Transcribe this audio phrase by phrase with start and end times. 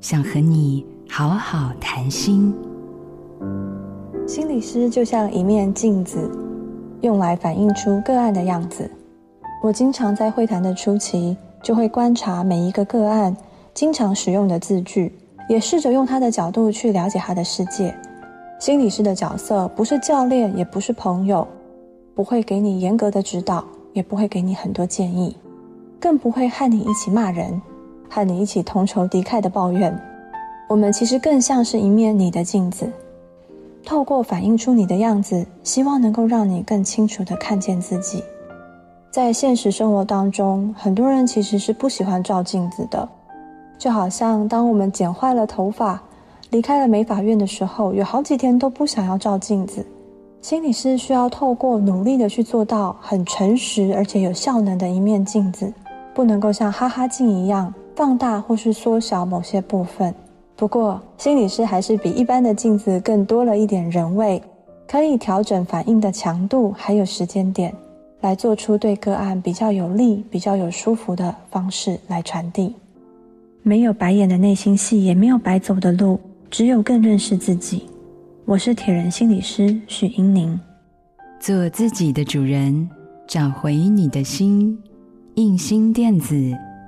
[0.00, 2.54] 想和你好好谈心。
[4.28, 6.30] 心理师就像一面镜子，
[7.00, 8.88] 用来反映出个案的样子。
[9.60, 13.36] 我经常在会谈的初期，就会观察每一个个案
[13.74, 15.12] 经常使用的字句，
[15.48, 17.92] 也试着用他的角度去了解他的世界。
[18.60, 21.46] 心理师的角色不是教练，也不是朋友，
[22.14, 25.36] 不会给你严格的指导，也不会给你很多建议，
[25.98, 27.60] 更不会和你一起骂人。
[28.08, 29.96] 和你一起同仇敌忾的抱怨，
[30.68, 32.90] 我们其实更像是一面你的镜子，
[33.84, 38.22] 透过反映出你的样子，希望能够让你更清楚地看见自己。
[39.10, 43.08] 在现实生活当中，很多人其实是不喜欢照镜子的，
[43.78, 46.00] 就好像当我们剪坏了头发，
[46.50, 49.84] 离开了美发院的时候，有好几天都不想要照镜子。
[50.40, 55.72] 心理是需要透过努力的去做到很诚实而且有效能的一面镜子，
[56.14, 57.72] 不能够像哈哈镜一样。
[57.98, 60.14] 放大或是缩小某些部分，
[60.54, 64.40] 不过心理师还是比一般的镜子更多了一点人味，
[64.86, 67.74] 可以调整反应的强度，还有时间点，
[68.20, 72.72] 来做出对个案比较有利、比较有舒服的方式来传递。
[73.64, 77.82] 没有白演的内心戏，也没有白走的路，只有更认识自己。
[78.44, 80.56] 我是铁人心理师许英宁，
[81.40, 82.88] 做自己的主人，
[83.26, 84.78] 找回你的心，
[85.34, 86.56] 印心电子。